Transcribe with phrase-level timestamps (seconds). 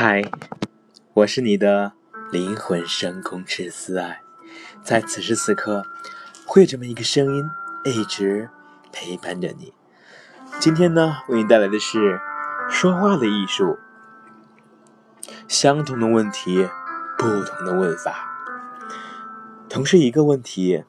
[0.00, 0.22] 嗨，
[1.12, 1.90] 我是你的
[2.30, 4.20] 灵魂深空之思爱，
[4.80, 5.82] 在此时此刻，
[6.46, 7.44] 会有这么一个声音
[7.84, 8.48] 一直
[8.92, 9.74] 陪伴着你。
[10.60, 12.20] 今天呢，为你带来的是
[12.70, 13.76] 说话的艺术。
[15.48, 16.68] 相同的问题，
[17.18, 18.24] 不同的问法，
[19.68, 20.84] 同是一个问题，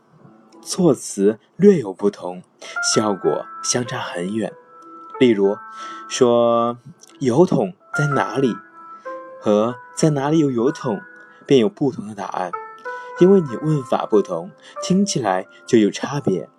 [0.61, 2.43] 措辞略有不同，
[2.93, 4.53] 效果相差很远。
[5.19, 5.57] 例如，
[6.07, 6.77] 说
[7.17, 8.55] 油桶在哪里？
[9.39, 11.01] 和在哪里有油桶，
[11.45, 12.51] 便有不同的答案，
[13.19, 14.51] 因为你问法不同，
[14.83, 16.49] 听起来就有差别。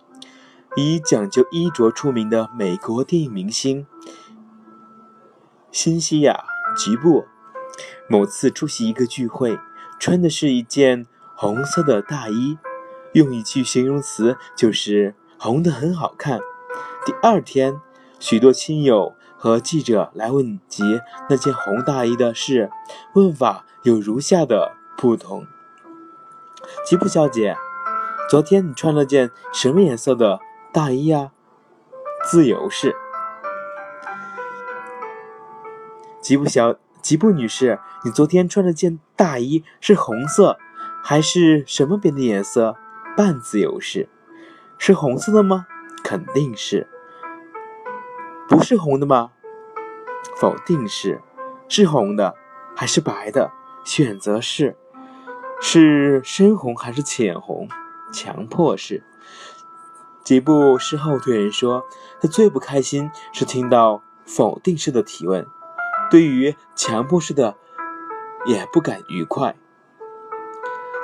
[0.76, 3.86] 以讲究衣着出名的美国电影明星
[5.70, 6.44] 辛西娅·
[6.76, 7.26] 吉布，
[8.08, 9.58] 某次出席一个聚会，
[9.98, 11.06] 穿的是一件
[11.36, 12.56] 红色的大衣，
[13.12, 16.40] 用一句形容词就是“红的很好看”。
[17.04, 17.80] 第二天，
[18.18, 19.14] 许多亲友。
[19.40, 22.70] 和记者来问及那件红大衣的事，
[23.14, 25.46] 问法有如下的不同：
[26.84, 27.56] 吉普小姐，
[28.28, 30.40] 昨天你穿了件什么颜色的
[30.74, 31.30] 大衣呀？
[32.22, 32.94] 自由式。
[36.20, 40.58] 吉普小吉普女士，你昨天穿了件大衣是红色，
[41.02, 42.76] 还是什么别的颜色？
[43.16, 44.10] 半自由式。
[44.76, 45.66] 是红色的吗？
[46.04, 46.86] 肯定是。
[48.50, 49.30] 不是红的吗？
[50.36, 51.22] 否定式。
[51.68, 52.34] 是红的
[52.74, 53.52] 还是白的？
[53.84, 54.76] 选择是。
[55.60, 57.68] 是深红还是浅红？
[58.12, 59.04] 强迫式。
[60.24, 61.84] 吉布事后对人说，
[62.20, 65.46] 他最不开心是听到否定式的提问，
[66.10, 67.54] 对于强迫式的
[68.46, 69.54] 也不敢愉快。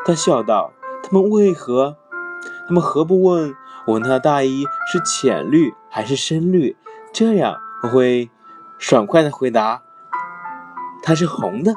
[0.04, 1.96] 他笑道：“他们为何？
[2.66, 3.54] 他们何不问
[3.86, 6.76] 我那大衣是浅绿还是深绿？”
[7.18, 8.28] 这样我会
[8.76, 9.82] 爽快的回答，
[11.02, 11.72] 它是红的。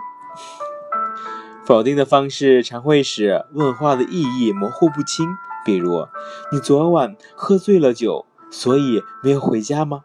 [1.64, 5.38] 否定的方式常会使问话的意义模糊不清。
[5.63, 6.09] 比如，
[6.52, 10.03] 你昨晚喝醉了酒，所以没有回家吗？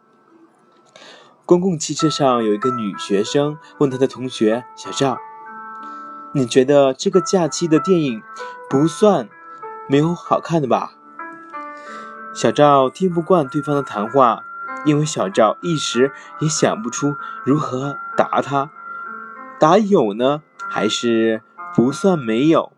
[1.45, 5.19] 公共汽车上有一个女学生问她的同学小赵
[6.33, 8.23] ：“你觉得这个假期的电影
[8.71, 9.29] 不算
[9.89, 10.93] 没有好看的吧？”
[12.33, 14.45] 小赵听不惯对方的谈话。
[14.85, 17.15] 因为小赵一时也想不出
[17.45, 18.71] 如何答他，
[19.59, 21.43] 答有呢，还是
[21.75, 22.73] 不算没有？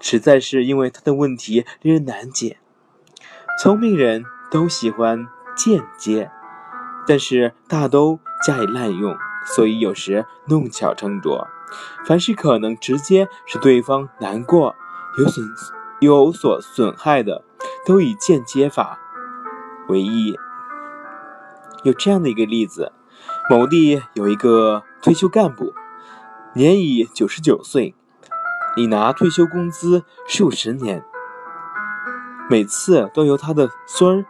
[0.00, 2.58] 实在是因为他的问题令人难解。
[3.60, 6.30] 聪明人都喜欢间接，
[7.06, 9.16] 但是大都加以滥用，
[9.46, 11.46] 所以有时弄巧成拙。
[12.04, 14.74] 凡是可能直接使对方难过、
[15.18, 15.46] 有损、
[16.00, 17.44] 有所损害的，
[17.86, 18.98] 都以间接法
[19.88, 20.36] 为宜。
[21.82, 22.92] 有这样的一个例子：
[23.50, 25.72] 某地有一个退休干部，
[26.54, 27.94] 年已九十九岁，
[28.76, 31.04] 已拿退休工资数十年，
[32.48, 34.24] 每次都由他的孙儿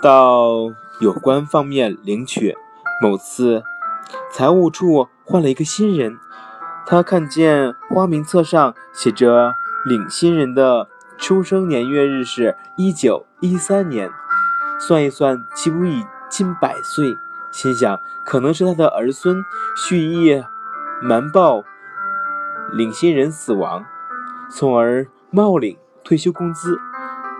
[0.00, 0.70] 到
[1.00, 2.56] 有关方面领取。
[3.02, 3.64] 某次，
[4.30, 6.18] 财务处换了一个新人，
[6.86, 9.54] 他看见花名册上写着
[9.84, 14.08] 领新人的出生年月日是一九一三年，
[14.78, 16.04] 算一算，岂不已？
[16.32, 17.14] 近百岁，
[17.52, 19.44] 心想可能是他的儿孙
[19.76, 20.42] 蓄意
[21.02, 21.62] 瞒报
[22.72, 23.84] 领新人死亡，
[24.50, 26.78] 从而冒领退休工资。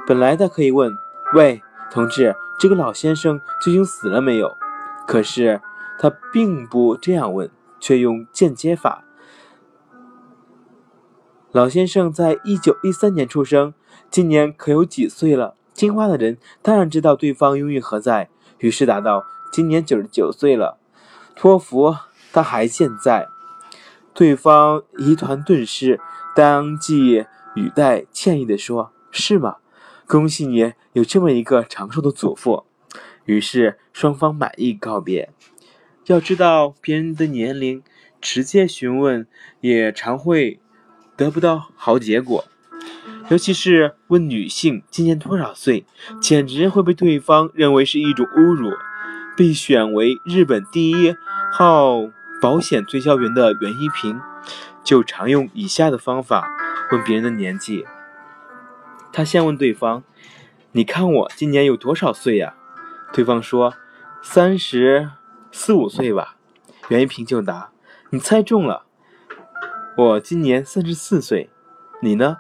[0.07, 0.93] 本来他可以问
[1.33, 4.55] ：“喂，同志，这个老先生究竟死了没有？”
[5.09, 5.63] 可是
[5.99, 7.51] 他并不这样问，
[7.81, 9.05] 却用间接法
[11.51, 13.73] ：“老先生在一九一三年出生，
[14.11, 18.29] 今年可有几岁了？”听话的人当然知道对方用意何在。
[18.63, 20.79] 于是答道：“今年九十九岁了，
[21.35, 21.97] 托福
[22.33, 23.27] 他还健在。”
[24.15, 25.99] 对方疑团顿失，
[26.37, 29.57] 当即语带歉意地说：“是吗？
[30.07, 32.65] 恭喜你有这么一个长寿的祖父。”
[33.27, 35.31] 于是双方满意告别。
[36.07, 37.83] 要知道别人的年龄，
[38.21, 39.27] 直接询问
[39.61, 40.61] 也常会
[41.17, 42.45] 得不到好结果。
[43.31, 45.87] 尤其是问女性今年多少岁，
[46.21, 48.71] 简直会被对方认为是一种侮辱。
[49.35, 51.17] 被选为日本第一
[51.51, 52.03] 号
[52.43, 54.21] 保险推销员的袁一平，
[54.85, 56.47] 就常用以下的方法
[56.91, 57.87] 问别人的年纪。
[59.11, 60.05] 他先问对方
[60.73, 62.55] ：“你看我今年有多少岁呀？”
[63.15, 63.73] 对方说
[64.23, 65.11] ：“三十
[65.51, 66.37] 四五岁吧。”
[66.89, 67.71] 袁一平就答
[68.11, 68.85] ：“你猜中了，
[69.97, 71.49] 我今年三十四岁，
[72.03, 72.37] 你呢？”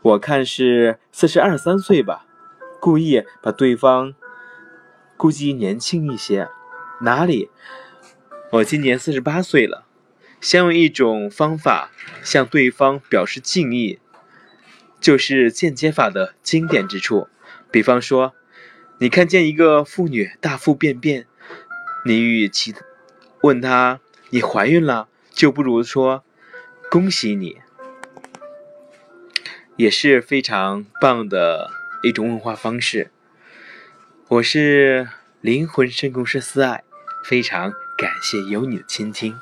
[0.00, 2.24] 我看是四十二三岁吧，
[2.80, 4.14] 故意把对方
[5.16, 6.48] 估计年轻一些。
[7.00, 7.50] 哪里？
[8.52, 9.84] 我今年四十八岁了。
[10.40, 11.90] 先用一种方法
[12.22, 13.98] 向对方表示敬意，
[15.00, 17.26] 就是间接法的经典之处。
[17.72, 18.34] 比方说，
[19.00, 21.26] 你看见一个妇女大腹便便，
[22.04, 22.72] 你与其
[23.42, 23.98] 问她
[24.30, 26.22] 你怀孕了，就不如说
[26.88, 27.58] 恭喜你，
[29.78, 31.70] 也是非常棒的
[32.02, 33.12] 一种问话方式。
[34.26, 35.08] 我是
[35.40, 36.82] 灵魂深空师思爱，
[37.24, 39.38] 非常感谢有你的倾听。